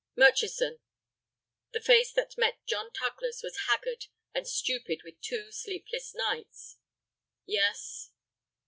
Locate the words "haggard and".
3.67-4.47